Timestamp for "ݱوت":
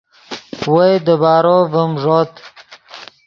2.01-2.33